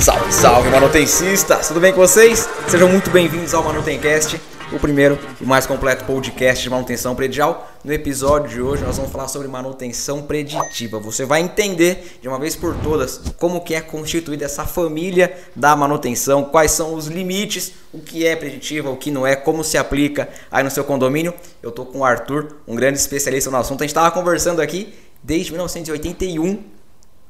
[0.00, 1.68] Salve, salve, manutencistas!
[1.68, 2.48] Tudo bem com vocês?
[2.68, 4.38] Sejam muito bem-vindos ao Manutencast,
[4.70, 7.68] o primeiro e mais completo podcast de manutenção predial.
[7.82, 11.00] No episódio de hoje nós vamos falar sobre manutenção preditiva.
[11.00, 15.74] Você vai entender de uma vez por todas como que é constituída essa família da
[15.74, 19.78] manutenção, quais são os limites, o que é preditiva, o que não é, como se
[19.78, 21.34] aplica aí no seu condomínio.
[21.62, 23.80] Eu tô com o Arthur, um grande especialista no assunto.
[23.80, 26.75] A gente estava conversando aqui desde 1981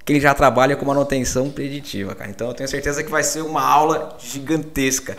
[0.07, 2.31] que ele já trabalha com manutenção preditiva, cara.
[2.31, 5.19] Então eu tenho certeza que vai ser uma aula gigantesca.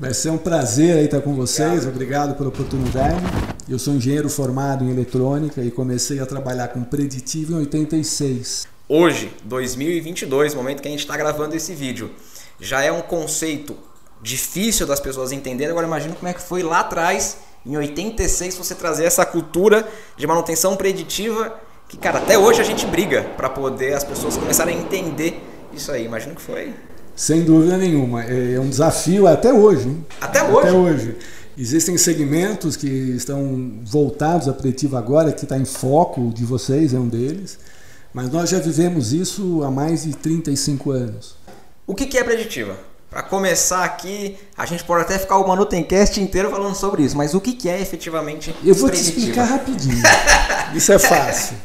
[0.00, 1.86] Vai ser um prazer aí estar com vocês.
[1.86, 3.20] Obrigado, Obrigado pela oportunidade.
[3.68, 8.66] Eu sou engenheiro formado em eletrônica e comecei a trabalhar com preditivo em 86.
[8.88, 12.10] Hoje, 2022, momento que a gente está gravando esse vídeo,
[12.58, 13.76] já é um conceito
[14.22, 15.72] difícil das pessoas entenderem.
[15.72, 20.26] Agora imagina como é que foi lá atrás, em 86, você trazer essa cultura de
[20.26, 24.80] manutenção preditiva que, cara, até hoje a gente briga para poder as pessoas começarem a
[24.80, 25.42] entender
[25.72, 26.04] isso aí.
[26.04, 26.74] Imagino que foi.
[27.16, 28.22] Sem dúvida nenhuma.
[28.24, 29.88] É um desafio até hoje.
[29.88, 30.06] Hein?
[30.20, 30.68] Até hoje?
[30.68, 31.16] Até hoje.
[31.56, 36.98] Existem segmentos que estão voltados a preditivo agora, que está em foco de vocês, é
[36.98, 37.58] um deles.
[38.14, 41.34] Mas nós já vivemos isso há mais de 35 anos.
[41.86, 42.76] O que é preditiva?
[43.10, 47.34] Para começar aqui, a gente pode até ficar o Manutencast inteiro falando sobre isso, mas
[47.34, 49.14] o que é efetivamente Eu vou preditiva?
[49.14, 50.02] te explicar rapidinho.
[50.76, 51.56] isso é fácil.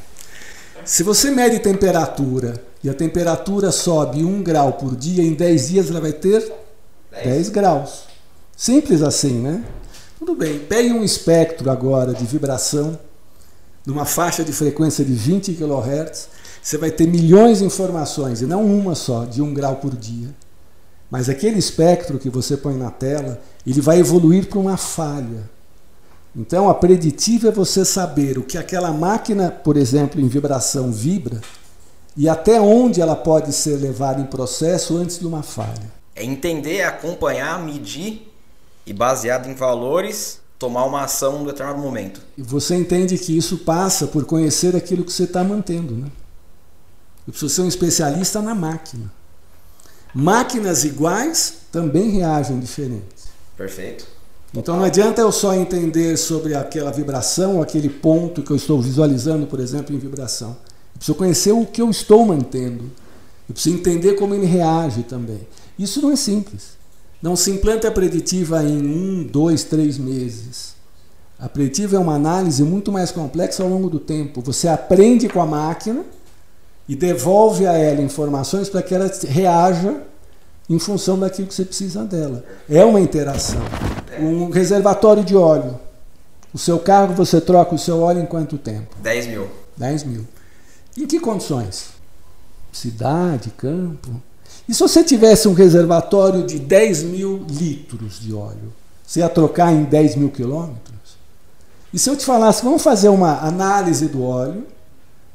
[0.86, 5.90] Se você mede temperatura e a temperatura sobe 1 grau por dia, em 10 dias
[5.90, 6.40] ela vai ter
[7.12, 8.03] 10, 10 graus.
[8.56, 9.64] Simples assim, né?
[10.20, 13.00] Tudo bem, pegue um espectro agora de vibração,
[13.86, 16.30] numa faixa de frequência de 20 kHz,
[16.62, 20.30] você vai ter milhões de informações, e não uma só, de 1 grau por dia.
[21.09, 25.50] Mas aquele espectro que você põe na tela, ele vai evoluir para uma falha.
[26.36, 31.40] Então, a preditiva é você saber o que aquela máquina, por exemplo, em vibração vibra
[32.17, 35.92] e até onde ela pode ser levada em processo antes de uma falha.
[36.16, 38.31] É entender, acompanhar, medir
[38.86, 42.22] e baseado em valores tomar uma ação em um determinado momento.
[42.38, 46.08] E você entende que isso passa por conhecer aquilo que você está mantendo, né?
[47.28, 49.12] Eu preciso ser um especialista na máquina.
[50.13, 53.25] Máquinas iguais também reagem diferentes.
[53.58, 54.08] Perfeito.
[54.56, 59.47] Então não adianta eu só entender sobre aquela vibração, aquele ponto que eu estou visualizando,
[59.47, 60.50] por exemplo, em vibração.
[60.50, 62.84] Eu preciso conhecer o que eu estou mantendo.
[63.50, 65.47] Eu preciso entender como ele reage também.
[65.78, 66.78] Isso não é simples.
[67.22, 70.75] Não se implanta a preditiva em um, dois, três meses.
[71.40, 74.40] A preditiva é uma análise muito mais complexa ao longo do tempo.
[74.41, 76.03] Você aprende com a máquina
[76.88, 80.03] e devolve a ela informações para que ela reaja
[80.69, 82.44] em função daquilo que você precisa dela.
[82.69, 83.62] É uma interação.
[84.19, 85.79] Um reservatório de óleo.
[86.53, 88.96] O seu carro, você troca o seu óleo em quanto tempo?
[89.02, 89.50] 10 mil.
[89.75, 90.28] 10 mil.
[90.97, 91.90] Em que condições?
[92.72, 94.22] Cidade, campo.
[94.68, 98.72] E se você tivesse um reservatório de 10 mil litros de óleo?
[99.06, 100.94] Você ia trocar em 10 mil quilômetros?
[101.94, 104.66] E se eu te falasse, vamos fazer uma análise do óleo,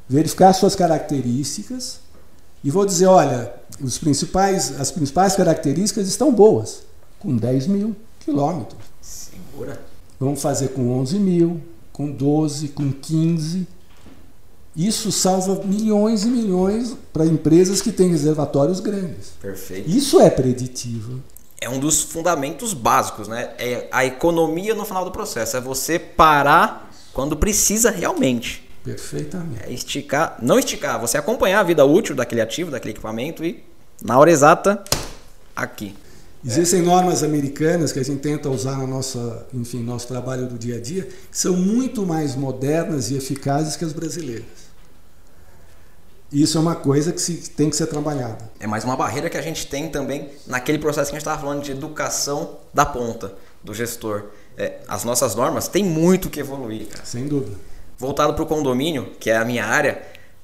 [0.07, 1.99] verificar suas características,
[2.63, 6.83] e vou dizer, olha, os principais, as principais características estão boas,
[7.19, 8.79] com 10 mil quilômetros.
[9.01, 9.81] Segura.
[10.19, 13.67] Vamos fazer com 11 mil, com 12, com 15.
[14.75, 19.31] Isso salva milhões e milhões para empresas que têm reservatórios grandes.
[19.41, 19.89] Perfeito.
[19.89, 21.21] Isso é preditivo.
[21.61, 23.51] É um dos fundamentos básicos, né?
[23.57, 25.57] É a economia no final do processo.
[25.57, 28.69] É você parar quando precisa realmente.
[28.83, 29.63] Perfeitamente.
[29.63, 33.63] É esticar, não esticar, você acompanhar a vida útil daquele ativo, daquele equipamento e
[34.01, 34.83] na hora exata
[35.55, 35.95] aqui.
[36.45, 36.83] Existem é.
[36.83, 40.81] normas americanas que a gente tenta usar na nossa, enfim, nosso trabalho do dia a
[40.81, 44.69] dia, que são muito mais modernas e eficazes que as brasileiras.
[46.31, 48.49] Isso é uma coisa que se, tem que ser trabalhada.
[48.59, 51.41] É mais uma barreira que a gente tem também naquele processo que a gente estava
[51.41, 53.33] falando de educação da ponta,
[53.63, 54.25] do gestor.
[54.55, 56.87] É, as nossas normas têm muito que evoluir.
[56.87, 57.03] Cara.
[57.03, 57.57] Sem dúvida.
[57.97, 60.01] Voltado para o condomínio, que é a minha área,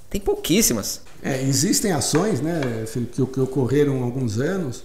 [0.09, 1.01] tem pouquíssimas.
[1.21, 4.83] É, existem ações né, que, que ocorreram há alguns anos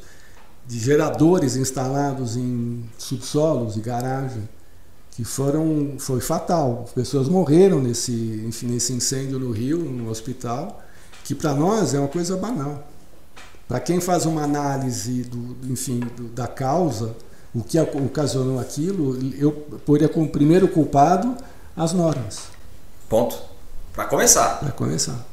[0.67, 4.49] de geradores instalados em subsolos e garagem
[5.11, 6.84] que foram foi fatal.
[6.87, 8.12] As pessoas morreram nesse,
[8.46, 10.82] enfim, nesse incêndio no Rio, no hospital,
[11.25, 12.88] que para nós é uma coisa banal.
[13.69, 17.14] Para quem faz uma análise do, enfim, do, da causa,
[17.55, 19.52] o que ocasionou aquilo, eu
[19.84, 21.37] poria como primeiro culpado
[21.76, 22.44] as normas.
[23.08, 23.50] Ponto.
[24.00, 24.61] Para começar.
[24.61, 25.26] Para começar.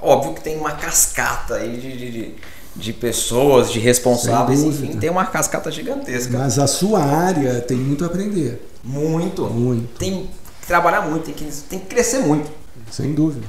[0.00, 2.34] Óbvio que tem uma cascata aí de, de,
[2.74, 6.38] de pessoas, de responsáveis, enfim, tem uma cascata gigantesca.
[6.38, 8.66] Mas a sua área tem muito a aprender.
[8.82, 9.44] Muito.
[9.44, 9.98] Muito.
[9.98, 10.30] Tem
[10.60, 12.50] que trabalhar muito, tem que, tem que crescer muito.
[12.90, 13.46] Sem dúvida.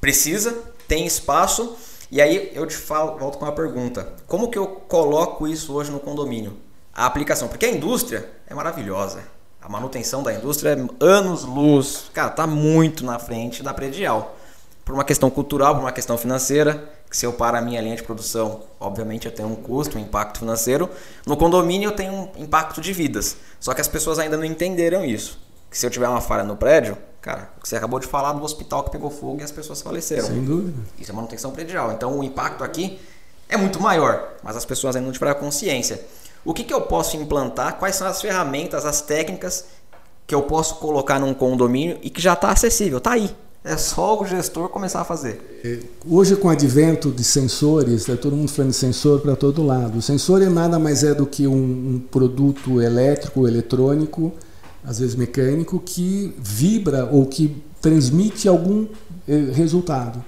[0.00, 0.56] Precisa,
[0.86, 1.76] tem espaço
[2.12, 4.12] E aí eu te falo, volto com uma pergunta.
[4.28, 6.56] Como que eu coloco isso hoje no condomínio?
[6.94, 9.18] A aplicação, porque a indústria é maravilhosa.
[9.60, 12.10] A manutenção da indústria é anos luz.
[12.14, 14.36] Cara, tá muito na frente da predial.
[14.84, 17.96] Por uma questão cultural, por uma questão financeira, que se eu paro a minha linha
[17.96, 20.88] de produção, obviamente eu tenho um custo, um impacto financeiro.
[21.26, 23.36] No condomínio eu tenho um impacto de vidas.
[23.58, 25.38] Só que as pessoas ainda não entenderam isso.
[25.70, 28.32] Que se eu tiver uma falha no prédio, cara, o que você acabou de falar
[28.32, 30.28] do hospital que pegou fogo e as pessoas faleceram.
[30.28, 30.78] Sem dúvida.
[30.98, 31.92] Isso é manutenção predial.
[31.92, 32.98] Então o impacto aqui
[33.48, 36.02] é muito maior, mas as pessoas ainda não tiveram consciência.
[36.44, 37.78] O que, que eu posso implantar?
[37.78, 39.66] Quais são as ferramentas, as técnicas
[40.26, 42.98] que eu posso colocar num condomínio e que já está acessível?
[42.98, 43.34] Está aí.
[43.64, 45.60] É só o gestor começar a fazer.
[45.64, 49.62] É, hoje, com o advento de sensores, tá todo mundo falando de sensor para todo
[49.62, 49.98] lado.
[49.98, 54.32] O sensor é nada mais é do que um, um produto elétrico, eletrônico,
[54.84, 58.86] às vezes mecânico, que vibra ou que transmite algum
[59.26, 60.24] eh, resultado.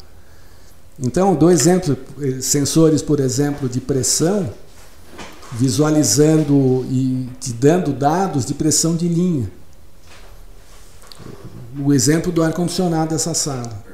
[0.99, 4.53] Então, dou exemplo, eh, sensores, por exemplo, de pressão,
[5.53, 9.51] visualizando e te dando dados de pressão de linha.
[11.79, 13.91] O exemplo do ar-condicionado dessa sala.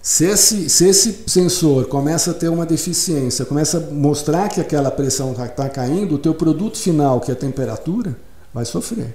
[0.00, 4.90] Se esse, se esse sensor começa a ter uma deficiência, começa a mostrar que aquela
[4.90, 8.16] pressão está tá caindo, o teu produto final, que é a temperatura,
[8.54, 9.14] vai sofrer.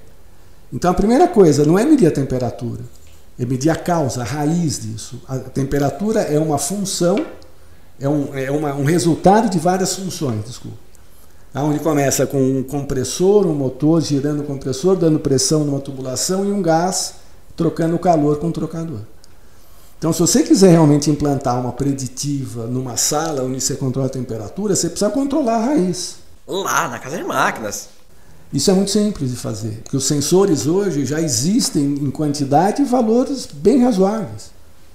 [0.72, 2.81] Então a primeira coisa não é medir a temperatura,
[3.39, 5.19] é medir a causa, a raiz disso.
[5.28, 7.25] A temperatura é uma função,
[8.00, 10.78] é um, é uma, um resultado de várias funções, desculpa.
[11.55, 16.51] Onde começa com um compressor, um motor girando o compressor, dando pressão numa tubulação e
[16.51, 17.13] um gás
[17.55, 19.01] trocando calor com o trocador.
[20.00, 24.75] Então, se você quiser realmente implantar uma preditiva numa sala onde você controla a temperatura,
[24.75, 26.15] você precisa controlar a raiz.
[26.47, 27.88] Lá, na casa de máquinas.
[28.51, 32.85] Isso é muito simples de fazer, porque os sensores hoje já existem em quantidade e
[32.85, 34.51] valores bem razoáveis.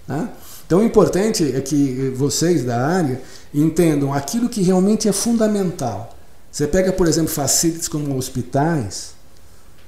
[0.07, 0.29] Né?
[0.67, 3.23] Então, o importante é que vocês da área
[3.55, 6.18] entendam aquilo que realmente é fundamental.
[6.59, 9.13] Você pega, por exemplo, facilities como hospitais,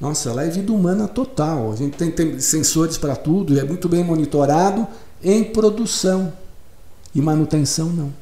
[0.01, 1.73] nossa, lá é vida humana total.
[1.73, 4.87] A gente tem, tem sensores para tudo, é muito bem monitorado
[5.21, 6.33] em produção
[7.13, 8.15] e manutenção não.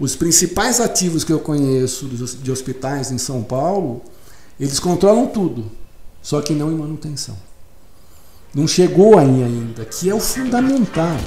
[0.00, 4.00] Os principais ativos que eu conheço de hospitais em São Paulo,
[4.58, 5.70] eles controlam tudo,
[6.22, 7.36] só que não em manutenção.
[8.54, 11.18] Não chegou aí ainda, que é o fundamental.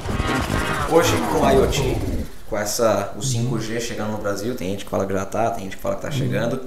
[0.92, 2.07] Hoje com a IoT,
[2.50, 5.66] com essa o 5G chegando no Brasil, tem gente que fala que já está, tem
[5.66, 6.62] gente que fala que está chegando.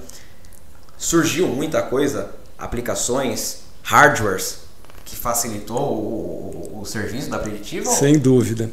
[0.97, 4.59] Surgiu muita coisa, aplicações, hardwares
[5.05, 7.89] que facilitou o, o, o serviço da preditiva?
[7.89, 8.69] Sem dúvida.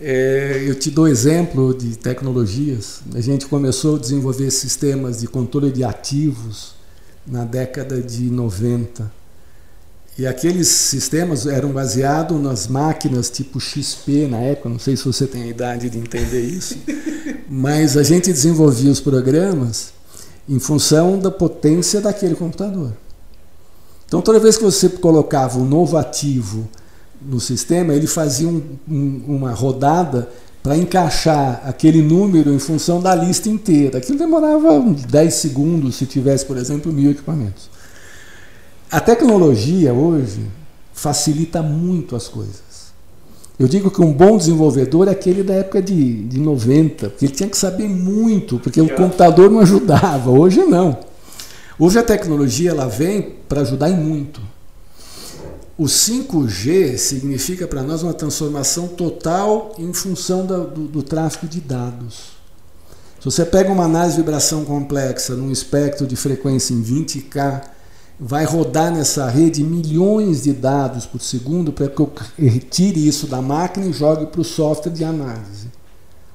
[0.00, 3.00] É, eu te dou exemplo de tecnologias.
[3.14, 6.74] A gente começou a desenvolver sistemas de controle de ativos
[7.26, 9.19] na década de 90.
[10.20, 15.26] E aqueles sistemas eram baseados nas máquinas tipo XP na época, não sei se você
[15.26, 16.76] tem a idade de entender isso,
[17.48, 19.94] mas a gente desenvolvia os programas
[20.46, 22.92] em função da potência daquele computador.
[24.06, 26.68] Então, toda vez que você colocava um novo ativo
[27.22, 30.28] no sistema, ele fazia um, um, uma rodada
[30.62, 33.96] para encaixar aquele número em função da lista inteira.
[33.96, 37.70] Aquilo demorava 10 segundos se tivesse, por exemplo, mil equipamentos.
[38.90, 40.50] A tecnologia hoje
[40.92, 42.90] facilita muito as coisas.
[43.56, 47.34] Eu digo que um bom desenvolvedor é aquele da época de, de 90, porque ele
[47.34, 50.30] tinha que saber muito, porque o computador não ajudava.
[50.30, 50.98] Hoje não.
[51.78, 54.40] Hoje a tecnologia ela vem para ajudar em muito.
[55.78, 61.60] O 5G significa para nós uma transformação total em função do, do, do, tráfego de
[61.60, 62.32] dados.
[63.20, 67.62] Se você pega uma análise de vibração complexa num espectro de frequência em 20K,
[68.20, 73.40] vai rodar nessa rede milhões de dados por segundo para que eu retire isso da
[73.40, 75.68] máquina e jogue para o software de análise.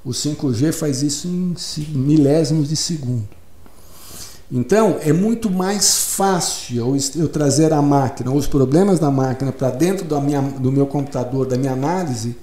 [0.03, 1.55] O 5G faz isso em
[1.93, 3.27] milésimos de segundo.
[4.51, 10.05] Então, é muito mais fácil eu trazer a máquina, os problemas da máquina para dentro
[10.05, 12.35] da minha, do meu computador, da minha análise,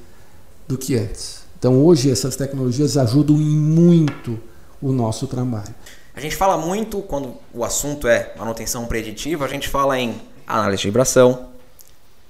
[0.67, 1.43] do que antes.
[1.59, 4.39] Então, hoje, essas tecnologias ajudam muito
[4.81, 5.75] o nosso trabalho.
[6.15, 10.83] A gente fala muito, quando o assunto é manutenção preditiva, a gente fala em análise
[10.83, 11.49] de vibração,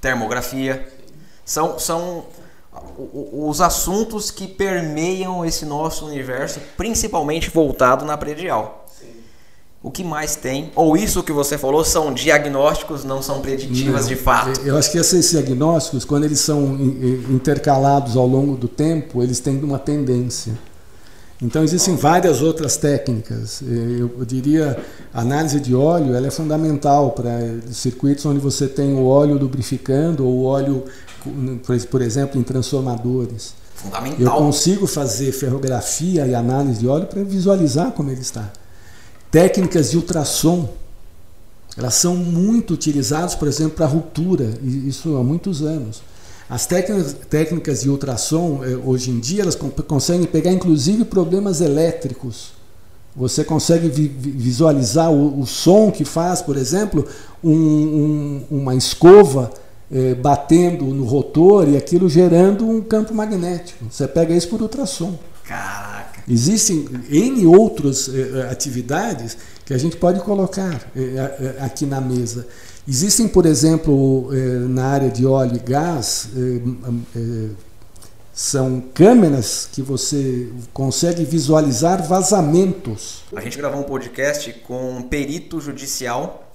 [0.01, 0.87] termografia.
[1.45, 2.25] São, são
[3.33, 8.83] os assuntos que permeiam esse nosso universo, principalmente voltado na predial
[9.83, 10.71] o que mais tem?
[10.77, 14.61] Ou isso que você falou são diagnósticos, não são preditivas não, de fato?
[14.65, 16.79] Eu acho que esses diagnósticos, quando eles são
[17.29, 20.57] intercalados ao longo do tempo, eles têm uma tendência.
[21.43, 23.61] Então existem várias outras técnicas.
[23.63, 24.79] Eu diria
[25.13, 27.33] a análise de óleo ela é fundamental para
[27.73, 30.85] circuitos onde você tem o óleo lubrificando ou o óleo,
[31.91, 33.55] por exemplo, em transformadores.
[33.75, 34.21] Fundamental.
[34.21, 38.53] Eu consigo fazer ferrografia e análise de óleo para visualizar como ele está.
[39.29, 40.69] Técnicas de ultrassom,
[41.77, 46.03] elas são muito utilizadas, por exemplo, para ruptura, isso há muitos anos.
[46.49, 52.53] As técnicas, técnicas de ultrassom, eh, hoje em dia, elas conseguem pegar inclusive problemas elétricos.
[53.15, 57.07] Você consegue vi visualizar o, o, som que faz, por exemplo,
[57.45, 59.51] um, um, uma escova
[59.91, 63.85] eh, batendo no rotor e aquilo gerando um campo magnético.
[63.91, 65.19] Você pega isso por ultrassom.
[65.45, 66.23] Caraca!
[66.27, 72.47] Existem N outras eh, atividades que a gente pode colocar eh, aqui na mesa.
[72.87, 74.37] Existem, por exemplo, eh,
[74.69, 77.51] na área de óleo e gás, eh,
[78.35, 83.23] são câmeras que você consegue visualizar vazamentos.
[83.37, 86.53] A gente gravou um podcast com um perito judicial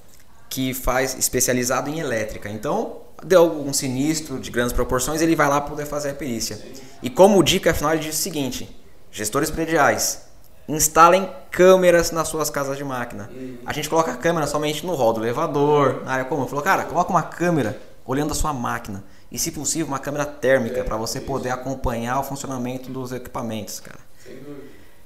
[0.49, 2.49] que faz especializado em elétrica.
[2.49, 6.59] Então, deu algum sinistro de grandes proporções, ele vai lá poder fazer a perícia.
[7.01, 8.69] E como dica final, ele diz o seguinte:
[9.11, 10.26] gestores prediais,
[10.67, 13.29] instalem câmeras nas suas casas de máquina.
[13.65, 16.45] A gente coloca a câmera somente no hall do elevador, na área comum.
[16.47, 19.03] Falou, cara, coloca uma câmera olhando a sua máquina.
[19.31, 23.99] E, se possível, uma câmera térmica para você poder acompanhar o funcionamento dos equipamentos, cara.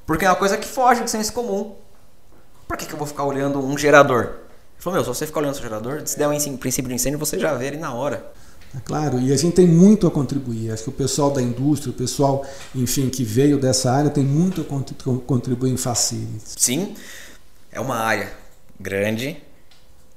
[0.06, 1.76] Porque é uma coisa que foge do senso comum.
[2.68, 4.24] Por que, que eu vou ficar olhando um gerador?
[4.24, 6.96] Ele falou, meu, se você ficar olhando o seu gerador, se der um princípio de
[6.96, 8.32] incêndio, você já vê ele na hora.
[8.76, 10.72] É claro, e a gente tem muito a contribuir.
[10.72, 14.62] Acho que o pessoal da indústria, o pessoal, enfim, que veio dessa área, tem muito
[14.62, 16.56] a contribuir em facilities.
[16.58, 16.96] Sim,
[17.70, 18.32] é uma área
[18.80, 19.38] grande,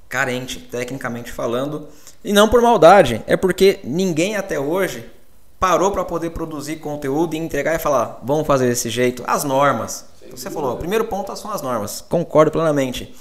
[0.08, 1.88] carente, tecnicamente falando,
[2.23, 5.04] e não por maldade, é porque ninguém até hoje
[5.58, 9.25] parou para poder produzir conteúdo e entregar e falar, vamos fazer desse jeito.
[9.26, 10.04] As normas.
[10.30, 12.00] Você falou, o primeiro ponto são as normas.
[12.00, 13.14] Concordo plenamente.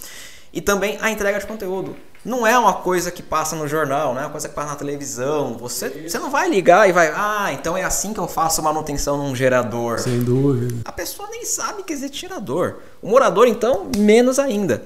[0.51, 4.21] E também a entrega de conteúdo não é uma coisa que passa no jornal, não
[4.21, 5.57] é uma coisa que passa na televisão.
[5.57, 9.17] Você, você não vai ligar e vai, ah, então é assim que eu faço manutenção
[9.17, 9.99] num gerador.
[9.99, 10.75] Sem dúvida.
[10.85, 12.75] A pessoa nem sabe que existe gerador.
[13.01, 14.83] O morador, então, menos ainda.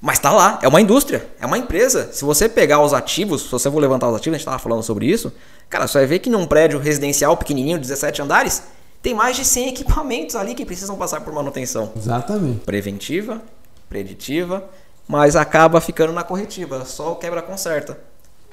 [0.00, 2.10] Mas tá lá, é uma indústria, é uma empresa.
[2.12, 4.82] Se você pegar os ativos, se você for levantar os ativos, a gente estava falando
[4.82, 5.32] sobre isso,
[5.68, 8.62] cara, você vai ver que num prédio residencial pequenininho, 17 andares,
[9.02, 11.92] tem mais de 100 equipamentos ali que precisam passar por manutenção.
[11.94, 12.60] Exatamente.
[12.60, 13.42] Preventiva,
[13.88, 14.64] preditiva
[15.10, 17.98] mas acaba ficando na corretiva, só o quebra-conserta.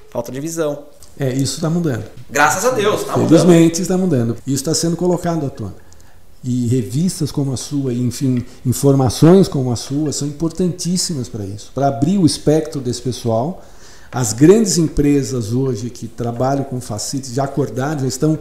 [0.10, 0.86] Falta de visão.
[1.20, 2.06] É, isso está mudando.
[2.32, 3.30] Graças a Deus, está mudando.
[3.30, 4.38] Felizmente está mudando.
[4.38, 5.76] Isso está sendo colocado à tona.
[6.44, 11.90] E revistas como a sua, enfim, informações como a sua, são importantíssimas para isso, para
[11.90, 13.64] abrir o espectro desse pessoal.
[14.12, 18.40] As grandes empresas hoje que trabalham com facilities já acordaram, já estão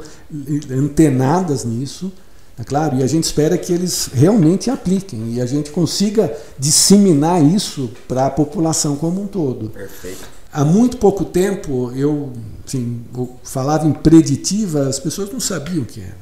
[0.70, 2.10] antenadas nisso
[2.58, 7.42] é claro, e a gente espera que eles realmente apliquem e a gente consiga disseminar
[7.44, 9.68] isso para a população como um todo.
[9.68, 10.26] Perfeito.
[10.50, 12.32] Há muito pouco tempo eu,
[12.72, 16.16] eu falava em preditiva, as pessoas não sabiam o que era.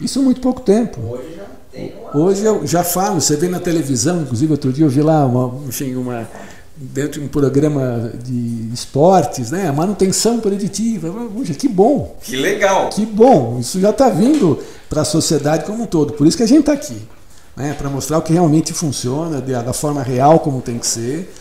[0.00, 1.00] Isso há muito pouco tempo.
[1.00, 2.16] Hoje já tem uma...
[2.16, 5.62] Hoje eu já falo, você vê na televisão, inclusive outro dia eu vi lá uma,
[5.68, 6.28] enfim, uma
[6.76, 9.68] dentro de um programa de esportes, né?
[9.68, 11.10] A manutenção preditiva.
[11.10, 12.16] Puxa, que bom!
[12.22, 12.90] Que legal!
[12.90, 13.58] Que bom!
[13.58, 16.12] Isso já está vindo para a sociedade como um todo.
[16.12, 17.00] Por isso que a gente está aqui,
[17.56, 17.74] né?
[17.74, 21.32] Para mostrar o que realmente funciona, da forma real como tem que ser.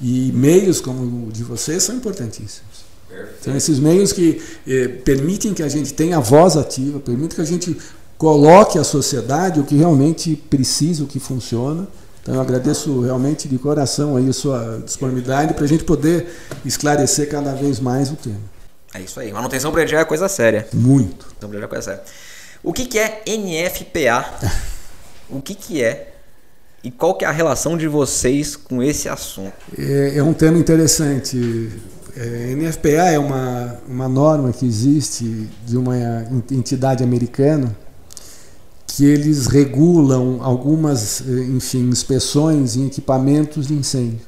[0.00, 2.84] E meios como o de vocês são importantíssimos.
[3.08, 3.44] Perfeito.
[3.44, 7.44] São esses meios que eh, permitem que a gente tenha voz ativa, permitem que a
[7.44, 7.76] gente
[8.18, 11.86] coloque à sociedade o que realmente precisa, o que funciona
[12.24, 16.26] então eu agradeço realmente de coração aí a sua disponibilidade para a gente poder
[16.64, 18.40] esclarecer cada vez mais o tema.
[18.94, 19.30] É isso aí.
[19.30, 20.66] Manutenção predial é coisa séria.
[20.72, 21.26] Muito.
[21.26, 22.02] Manutenção predial é coisa séria.
[22.62, 24.24] O que, que é NFPA?
[25.28, 26.14] o que, que é?
[26.82, 29.52] E qual que é a relação de vocês com esse assunto?
[29.78, 31.70] É, é um tema interessante.
[32.16, 35.94] É, NFPA é uma, uma norma que existe de uma
[36.50, 37.83] entidade americana
[38.96, 44.20] que eles regulam algumas, eh, enfim, inspeções em equipamentos de incêndio.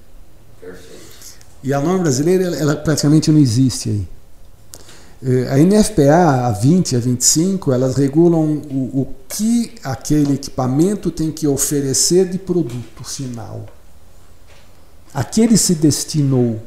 [1.62, 4.08] E a norma brasileira, ela praticamente não existe aí.
[5.23, 11.30] Eh, a NFPA, a 20 a 25, elas regulam o, o que aquele equipamento tem
[11.30, 13.66] que oferecer de produto final.
[15.14, 16.61] A que ele se destinou.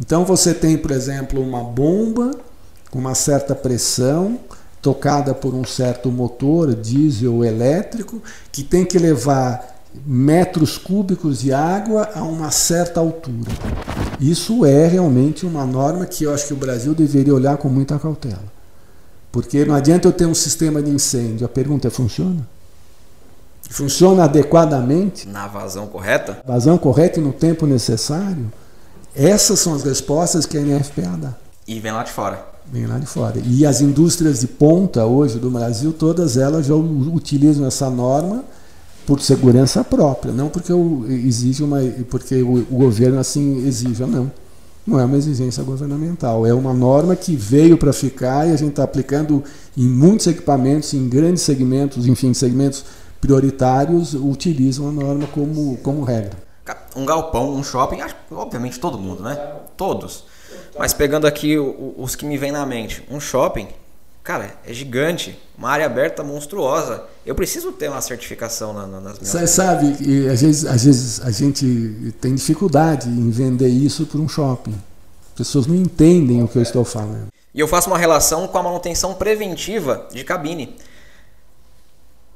[0.00, 2.32] Então você tem, por exemplo, uma bomba
[2.90, 4.40] com uma certa pressão,
[4.80, 11.52] tocada por um certo motor diesel ou elétrico que tem que levar metros cúbicos de
[11.52, 13.50] água a uma certa altura.
[14.20, 17.98] Isso é realmente uma norma que eu acho que o Brasil deveria olhar com muita
[17.98, 18.58] cautela.
[19.30, 21.46] Porque não adianta eu ter um sistema de incêndio.
[21.46, 22.46] A pergunta é: funciona?
[23.70, 25.28] Funciona adequadamente?
[25.28, 26.38] Na vazão correta?
[26.46, 28.50] Vazão correta e no tempo necessário?
[29.14, 31.34] Essas são as respostas que a NFPA dá.
[31.66, 32.46] E vem lá de fora.
[32.70, 33.40] Vem lá de fora.
[33.44, 38.44] E as indústrias de ponta hoje do Brasil, todas elas já utilizam essa norma
[39.06, 40.70] por segurança própria, não porque
[41.08, 41.78] exige uma,
[42.10, 44.30] porque o, o governo assim exija, não.
[44.86, 48.70] Não é uma exigência governamental, é uma norma que veio para ficar e a gente
[48.70, 49.42] está aplicando
[49.76, 52.84] em muitos equipamentos, em grandes segmentos, enfim, segmentos
[53.20, 56.32] prioritários utilizam a norma como, como regra.
[56.94, 57.98] Um galpão, um shopping,
[58.30, 59.36] obviamente todo mundo, né?
[59.76, 60.24] Todos.
[60.78, 63.68] Mas pegando aqui os que me vêm na mente, um shopping,
[64.22, 67.04] cara, é gigante, uma área aberta monstruosa.
[67.26, 69.28] Eu preciso ter uma certificação na, na, nas minhas.
[69.28, 74.20] Você sabe, e às vezes, às vezes a gente tem dificuldade em vender isso para
[74.20, 74.74] um shopping.
[75.30, 77.28] As pessoas não entendem o que eu estou falando.
[77.54, 80.76] E eu faço uma relação com a manutenção preventiva de cabine.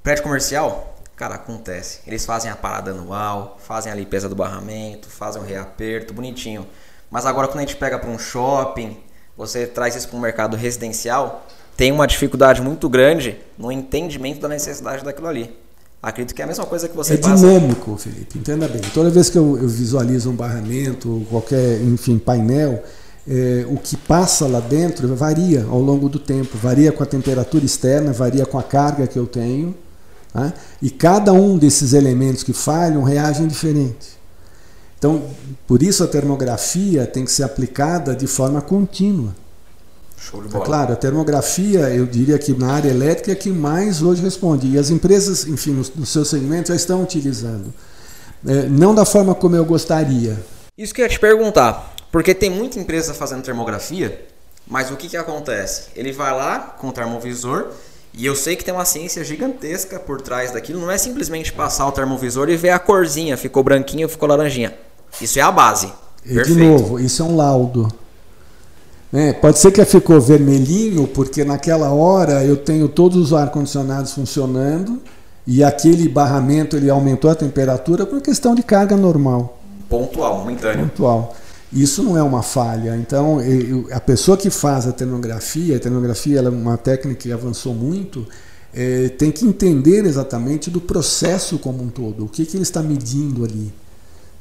[0.03, 2.01] Prédio comercial, cara, acontece.
[2.07, 6.67] Eles fazem a parada anual, fazem a limpeza do barramento, fazem o reaperto, bonitinho.
[7.12, 8.97] Mas agora quando a gente pega para um shopping,
[9.37, 14.49] você traz isso para um mercado residencial, tem uma dificuldade muito grande no entendimento da
[14.49, 15.54] necessidade daquilo ali.
[16.02, 17.47] Acredito que é a mesma coisa que você é passa.
[17.47, 18.38] É dinâmico, Felipe.
[18.38, 18.81] Entenda bem.
[18.95, 22.83] Toda vez que eu, eu visualizo um barramento, qualquer, enfim, painel,
[23.28, 27.64] é, o que passa lá dentro varia ao longo do tempo, varia com a temperatura
[27.64, 29.75] externa, varia com a carga que eu tenho,
[30.35, 30.52] né?
[30.81, 34.22] e cada um desses elementos que falham reagem diferente.
[35.03, 35.21] Então,
[35.67, 39.35] por isso a termografia tem que ser aplicada de forma contínua.
[40.17, 40.65] Show de é bola.
[40.65, 44.69] claro, a termografia, eu diria que na área elétrica é que mais hoje responde.
[44.69, 47.75] E as empresas, enfim, no, no seu segmento já estão utilizando.
[48.47, 50.41] É, não da forma como eu gostaria.
[50.79, 51.97] Isso que eu ia te perguntar.
[52.13, 54.25] Porque tem muita empresa fazendo termografia,
[54.69, 55.89] mas o que, que acontece?
[55.97, 57.73] Ele vai lá com o termovisor
[58.15, 60.81] e eu sei que tem uma ciência gigantesca por trás daquilo.
[60.81, 64.73] Não é simplesmente passar o termovisor e ver a corzinha, ficou branquinho, ficou laranjinha.
[65.21, 65.92] Isso é a base.
[66.25, 66.59] E Perfeito.
[66.59, 67.88] de novo, isso é um laudo.
[69.12, 75.02] É, pode ser que ficou vermelhinho, porque naquela hora eu tenho todos os ar-condicionados funcionando
[75.47, 79.59] e aquele barramento ele aumentou a temperatura por questão de carga normal.
[79.88, 80.88] Pontual, momentâneo.
[80.88, 81.37] Pontual.
[81.70, 82.96] Isso não é uma falha.
[82.96, 83.38] Então,
[83.90, 88.27] a pessoa que faz a termografia, a termografia é uma técnica que avançou muito,
[88.75, 92.25] é, tem que entender exatamente do processo como um todo.
[92.25, 93.72] O que, que ele está medindo ali?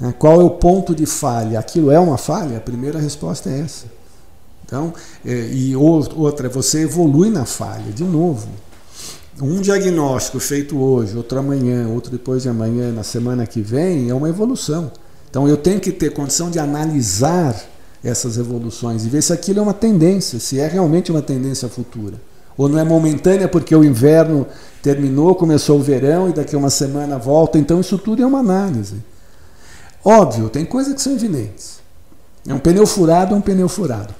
[0.02, 0.14] Né?
[0.18, 1.60] Qual é o ponto de falha?
[1.60, 2.58] Aquilo é uma falha?
[2.58, 3.86] A primeira resposta é essa.
[4.66, 8.48] Então, é, e outra, você evolui na falha, de novo.
[9.40, 14.14] Um diagnóstico feito hoje, outro amanhã, outro depois de amanhã, na semana que vem, é
[14.14, 14.92] uma evolução.
[15.30, 17.56] Então eu tenho que ter condição de analisar
[18.04, 22.16] essas evoluções e ver se aquilo é uma tendência, se é realmente uma tendência futura.
[22.58, 24.46] Ou não é momentânea porque o inverno
[24.84, 27.58] terminou, começou o verão e daqui a uma semana volta.
[27.58, 28.96] Então isso tudo é uma análise.
[30.04, 31.80] Óbvio, tem coisas que são evidentes.
[32.48, 34.14] É um pneu furado, é um pneu furado.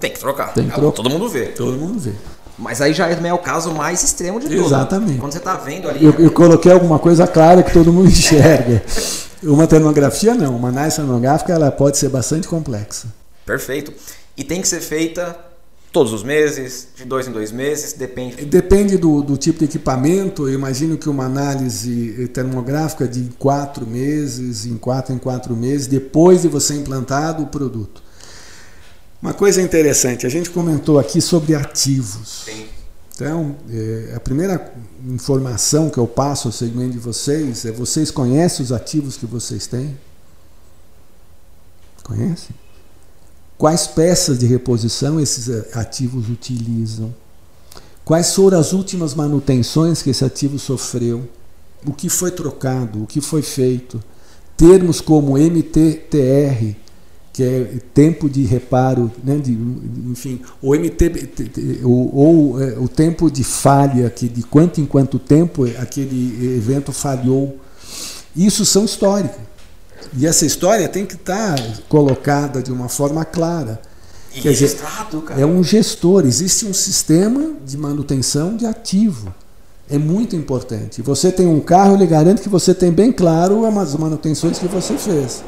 [0.00, 0.52] Tem que trocar.
[0.54, 0.92] Tem que trocar.
[0.92, 1.46] Todo mundo vê.
[1.46, 2.12] Todo mundo vê.
[2.58, 4.64] Mas aí já é o caso mais extremo de tudo.
[4.64, 5.18] Exatamente.
[5.18, 6.04] Quando você está vendo ali.
[6.04, 8.82] Eu, eu, coloquei alguma coisa clara que todo mundo enxerga.
[9.42, 13.08] Uma termografia não, uma análise termográfica ela pode ser bastante complexa.
[13.44, 13.92] Perfeito.
[14.36, 15.36] E tem que ser feita
[15.96, 18.44] todos os meses, de dois em dois meses, depende.
[18.44, 20.46] Depende do, do tipo de equipamento.
[20.46, 26.42] Eu imagino que uma análise termográfica de quatro meses, em quatro em quatro meses, depois
[26.42, 28.02] de você implantado o produto.
[29.22, 32.44] Uma coisa interessante, a gente comentou aqui sobre ativos.
[32.44, 32.66] Sim.
[33.14, 34.74] Então, é, a primeira
[35.08, 39.66] informação que eu passo ao segmento de vocês é: vocês conhecem os ativos que vocês
[39.66, 39.96] têm?
[42.02, 42.54] Conhecem?
[43.58, 47.14] Quais peças de reposição esses eh, ativos utilizam?
[48.04, 51.26] Quais foram as últimas manutenções que esse ativo sofreu?
[51.84, 53.02] O que foi trocado?
[53.02, 54.02] O que foi feito?
[54.56, 56.76] Termos como MTTR,
[57.32, 59.52] que é tempo de reparo, né, de,
[60.10, 65.18] enfim, o MT, ou, ou é, o tempo de falha, que de quanto em quanto
[65.18, 67.58] tempo aquele evento falhou.
[68.34, 69.55] Isso são históricas.
[70.16, 71.56] E essa história tem que estar
[71.88, 73.80] colocada de uma forma clara.
[74.34, 75.40] E Quer registrado, dizer, cara.
[75.40, 79.34] É um gestor, existe um sistema de manutenção de ativo.
[79.88, 81.00] É muito importante.
[81.00, 84.98] Você tem um carro, ele garante que você tem bem claro as manutenções que você
[84.98, 85.42] fez.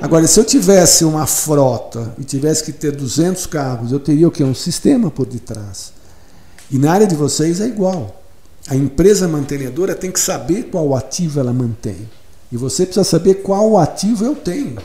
[0.00, 4.30] Agora, se eu tivesse uma frota e tivesse que ter 200 carros, eu teria o
[4.30, 4.44] que?
[4.44, 5.92] Um sistema por detrás.
[6.70, 8.22] E na área de vocês é igual.
[8.68, 12.08] A empresa mantenedora tem que saber qual ativo ela mantém.
[12.54, 14.78] E você precisa saber qual ativo eu tenho.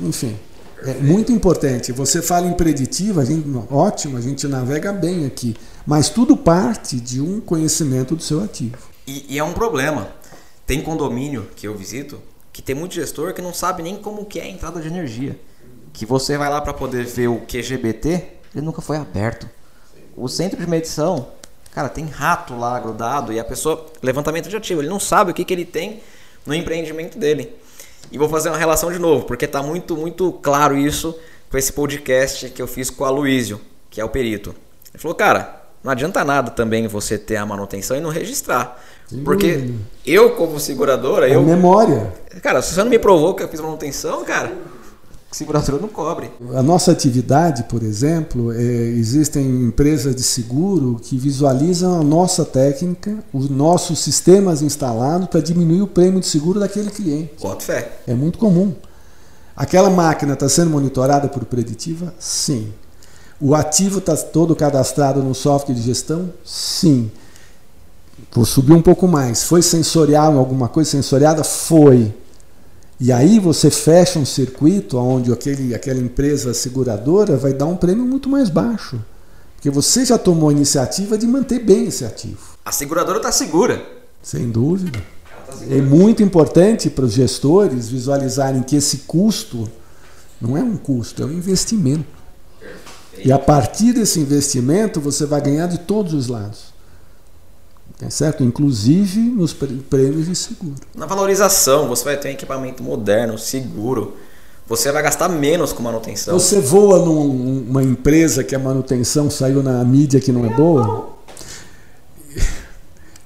[0.00, 0.36] Enfim,
[0.84, 1.92] é muito importante.
[1.92, 5.54] Você fala em preditiva, a gente, ótimo, a gente navega bem aqui.
[5.86, 8.78] Mas tudo parte de um conhecimento do seu ativo.
[9.06, 10.08] E, e é um problema.
[10.66, 12.20] Tem condomínio que eu visito
[12.52, 15.38] que tem muito gestor que não sabe nem como que é a entrada de energia.
[15.92, 18.08] Que você vai lá para poder ver o QGBT,
[18.56, 19.48] ele nunca foi aberto.
[20.16, 21.28] O centro de medição,
[21.70, 25.34] cara, tem rato lá grudado e a pessoa, levantamento de ativo, ele não sabe o
[25.34, 26.02] que, que ele tem
[26.46, 27.54] no empreendimento dele.
[28.10, 31.16] E vou fazer uma relação de novo, porque está muito, muito claro isso
[31.50, 34.54] com esse podcast que eu fiz com o Aloísio, que é o perito.
[34.92, 38.80] Ele falou, cara, não adianta nada também você ter a manutenção e não registrar.
[39.06, 39.70] Sem porque
[40.06, 41.42] eu, como seguradora, é eu.
[41.42, 42.12] memória.
[42.42, 44.52] Cara, se você não me provou que eu fiz manutenção, cara,
[45.36, 46.30] seguradora não cobre.
[46.54, 53.16] A nossa atividade, por exemplo, é, existem empresas de seguro que visualizam a nossa técnica,
[53.32, 57.34] os nossos sistemas instalados para diminuir o prêmio de seguro daquele cliente.
[57.40, 58.00] Boto fé.
[58.06, 58.74] É muito comum.
[59.56, 62.14] Aquela máquina está sendo monitorada por preditiva?
[62.18, 62.72] Sim.
[63.40, 66.32] O ativo está todo cadastrado no software de gestão?
[66.44, 67.10] Sim.
[68.32, 69.44] Vou subir um pouco mais.
[69.44, 71.42] Foi sensorial alguma coisa sensoriada?
[71.42, 72.14] Foi.
[73.00, 78.04] E aí você fecha um circuito onde aquele, aquela empresa seguradora vai dar um prêmio
[78.04, 79.00] muito mais baixo.
[79.56, 82.56] Porque você já tomou a iniciativa de manter bem esse ativo.
[82.64, 83.82] A seguradora está segura.
[84.22, 85.02] Sem dúvida.
[85.46, 89.68] Tá é muito importante para os gestores visualizarem que esse custo
[90.40, 92.04] não é um custo, é um investimento.
[93.24, 96.71] E a partir desse investimento você vai ganhar de todos os lados.
[98.02, 98.42] Tá certo?
[98.42, 100.74] Inclusive nos prêmios de seguro.
[100.92, 104.16] Na valorização, você vai ter um equipamento moderno, seguro.
[104.66, 106.36] Você vai gastar menos com manutenção.
[106.36, 111.10] Você voa numa empresa que a manutenção saiu na mídia que não é boa?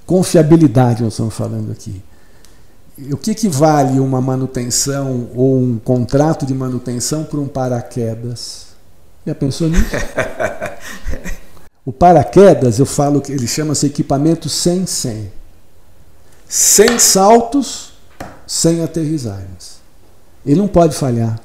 [0.05, 2.03] Confiabilidade nós estamos falando aqui.
[3.11, 8.67] O que, que vale uma manutenção ou um contrato de manutenção por um paraquedas?
[9.27, 9.87] Já pensou nisso?
[11.87, 15.31] O paraquedas, eu falo que ele chama-se equipamento sem 100.
[16.49, 17.93] Sem saltos,
[18.45, 19.77] sem aterrissagens.
[20.45, 21.39] Ele não pode falhar.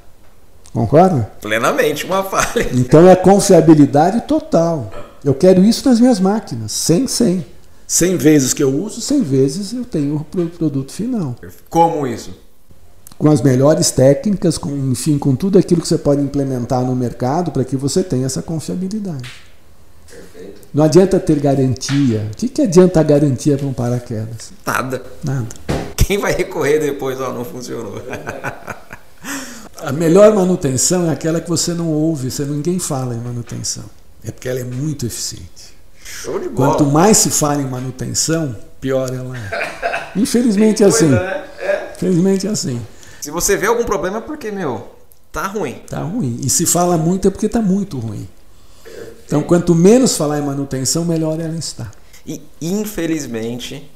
[0.72, 1.30] Concorda?
[1.40, 2.68] Plenamente uma falha.
[2.74, 4.90] Então é confiabilidade total.
[5.24, 7.46] Eu quero isso nas minhas máquinas, sem 100.
[7.86, 11.36] 100 vezes que eu uso, 100 vezes eu tenho o produto final.
[11.70, 12.36] Como isso?
[13.16, 17.52] Com as melhores técnicas, com, enfim, com tudo aquilo que você pode implementar no mercado
[17.52, 19.51] para que você tenha essa confiabilidade.
[20.72, 22.28] Não adianta ter garantia.
[22.32, 24.52] O que, que adianta a garantia para um paraquedas?
[24.66, 25.02] Nada.
[25.22, 25.48] Nada.
[25.96, 27.20] Quem vai recorrer depois?
[27.20, 28.02] Ó, não funcionou.
[29.82, 33.84] a melhor manutenção é aquela que você não ouve, você ninguém fala em manutenção.
[34.24, 35.74] É porque ela é muito eficiente.
[36.04, 36.70] Show de bola.
[36.70, 40.12] Quanto mais se fala em manutenção, pior ela é.
[40.16, 41.08] Infelizmente é assim.
[41.08, 41.44] Né?
[41.58, 41.92] É.
[41.96, 42.80] Infelizmente é assim.
[43.20, 44.88] Se você vê algum problema é porque, meu,
[45.30, 45.82] tá ruim.
[45.88, 46.40] Tá ruim.
[46.42, 48.28] E se fala muito é porque tá muito ruim.
[49.32, 51.90] Então, quanto menos falar em manutenção, melhor ela está.
[52.26, 53.90] E, infelizmente,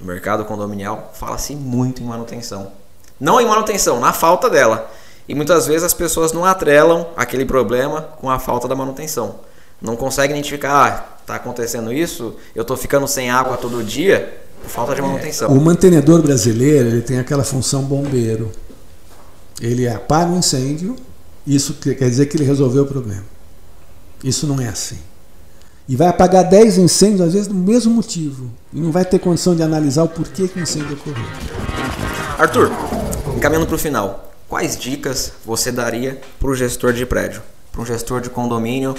[0.00, 2.70] no mercado condominial, fala-se muito em manutenção.
[3.18, 4.88] Não em manutenção, na falta dela.
[5.28, 9.40] E muitas vezes as pessoas não atrelam aquele problema com a falta da manutenção.
[9.82, 14.70] Não conseguem identificar, ah, está acontecendo isso, eu estou ficando sem água todo dia por
[14.70, 15.50] falta de manutenção.
[15.50, 18.52] É, o mantenedor brasileiro ele tem aquela função bombeiro.
[19.60, 20.94] Ele apaga o um incêndio,
[21.44, 23.37] isso quer dizer que ele resolveu o problema.
[24.22, 24.98] Isso não é assim.
[25.88, 28.50] E vai apagar 10 incêndios, às vezes, do mesmo motivo.
[28.72, 31.24] E não vai ter condição de analisar o porquê que o incêndio ocorreu.
[32.38, 32.70] Arthur,
[33.34, 37.42] encaminhando para o final, quais dicas você daria para o gestor de prédio?
[37.72, 38.94] Para um gestor de condomínio,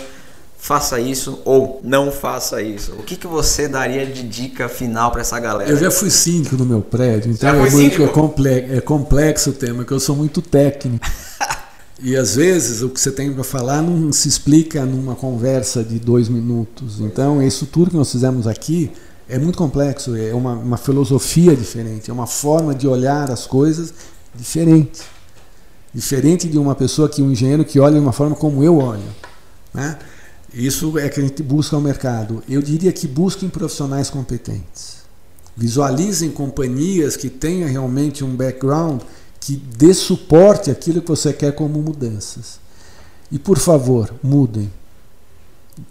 [0.58, 2.94] faça isso ou não faça isso.
[2.94, 5.70] O que, que você daria de dica final para essa galera?
[5.70, 9.54] Eu já fui síndico no meu prédio, então é, muito, é, complexo, é complexo o
[9.54, 11.06] tema, que eu sou muito técnico.
[12.02, 16.00] E às vezes o que você tem para falar não se explica numa conversa de
[16.00, 17.02] dois minutos.
[17.02, 18.92] Então, isso tudo que nós fizemos aqui
[19.28, 23.94] é muito complexo, é uma, uma filosofia diferente, é uma forma de olhar as coisas
[24.34, 25.02] diferente.
[25.94, 29.04] Diferente de uma pessoa que, um engenheiro que olha de uma forma como eu olho.
[29.74, 30.00] Né?
[30.54, 32.42] Isso é que a gente busca no mercado.
[32.48, 35.00] Eu diria que busquem profissionais competentes.
[35.56, 39.02] Visualizem companhias que tenham realmente um background
[39.40, 42.60] que dê suporte àquilo que você quer como mudanças.
[43.32, 44.72] E por favor, mudem.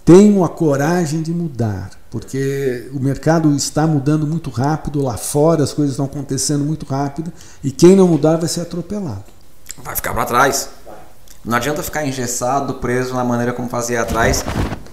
[0.04, 5.72] Tenham a coragem de mudar, porque o mercado está mudando muito rápido lá fora, as
[5.72, 7.32] coisas estão acontecendo muito rápido
[7.64, 9.24] e quem não mudar vai ser atropelado.
[9.82, 10.68] Vai ficar para trás.
[11.44, 14.44] Não adianta ficar engessado, preso na maneira como fazia atrás.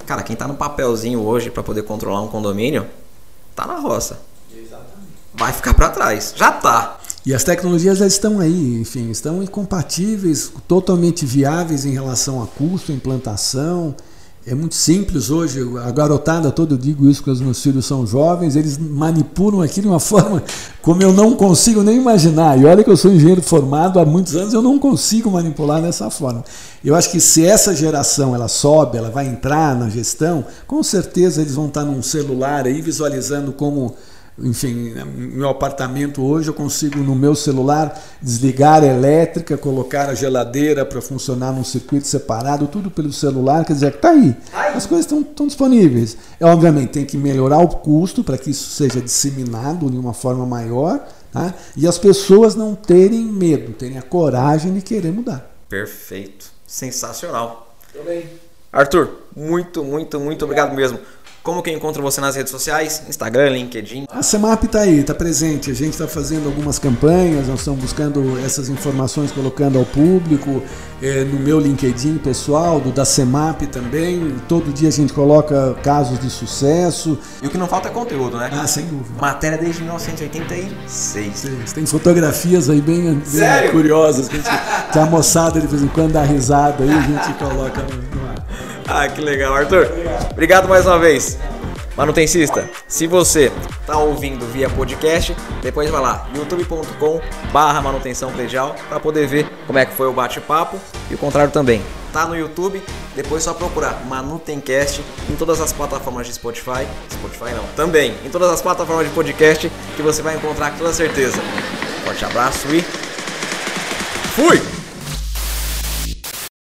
[0.06, 2.88] Cara, quem está no papelzinho hoje para poder controlar um condomínio,
[3.56, 4.20] tá na roça.
[5.34, 6.34] Vai ficar para trás.
[6.36, 7.00] Já tá.
[7.26, 12.92] E as tecnologias já estão aí, enfim, estão incompatíveis, totalmente viáveis em relação a custo,
[12.92, 13.96] implantação.
[14.46, 18.06] É muito simples hoje, a garotada toda, eu digo isso porque os meus filhos são
[18.06, 20.44] jovens, eles manipulam aquilo de uma forma
[20.84, 22.60] como eu não consigo nem imaginar.
[22.60, 26.12] E olha que eu sou engenheiro formado há muitos anos, eu não consigo manipular dessa
[26.12, 26.44] forma.
[26.84, 31.42] Eu acho que se essa geração ela sobe, ela vai entrar na gestão, com certeza
[31.42, 33.96] eles vão estar num celular aí visualizando como
[34.38, 40.86] enfim, meu apartamento hoje eu consigo no meu celular desligar a elétrica, colocar a geladeira
[40.86, 44.36] para funcionar num circuito separado, tudo pelo celular, quer dizer, está aí.
[44.76, 46.18] As coisas estão disponíveis.
[46.38, 50.46] É, obviamente tem que melhorar o custo para que isso seja disseminado de uma forma
[50.46, 51.00] maior,
[51.32, 51.54] tá?
[51.76, 55.50] e as pessoas não terem medo, terem a coragem de querer mudar.
[55.70, 56.48] Perfeito.
[56.68, 57.74] Sensacional.
[58.72, 61.00] Arthur, muito, muito, muito obrigado mesmo.
[61.46, 63.04] Como que eu encontro você nas redes sociais?
[63.08, 64.08] Instagram, LinkedIn?
[64.10, 65.70] A Semap está aí, está presente.
[65.70, 70.64] A gente está fazendo algumas campanhas, nós estamos buscando essas informações, colocando ao público,
[71.04, 74.38] é, no meu LinkedIn pessoal, do da Semap também.
[74.50, 77.16] Todo dia a gente coloca casos de sucesso.
[77.44, 78.50] E o que não falta é conteúdo, né?
[78.52, 79.22] Ah, sem dúvida.
[79.22, 81.74] Matéria desde 1986.
[81.76, 84.50] Tem fotografias aí bem, bem curiosas que, a gente,
[84.92, 88.25] que a moçada de vez em quando dá risada aí, a gente coloca no, no.
[88.88, 89.90] Ah, que legal, Arthur.
[90.32, 91.38] Obrigado mais uma vez.
[91.96, 93.52] Manutencista, se você
[93.88, 97.22] tá ouvindo via podcast, depois vai lá, youtube.com
[97.54, 100.78] barra manutenção predial para poder ver como é que foi o bate-papo
[101.10, 101.82] e o contrário também.
[102.12, 102.84] Tá no YouTube,
[103.16, 108.50] depois só procurar Manutencast em todas as plataformas de Spotify, Spotify não, também em todas
[108.50, 111.42] as plataformas de podcast que você vai encontrar com toda certeza.
[112.04, 112.82] Forte abraço e
[114.36, 114.75] fui!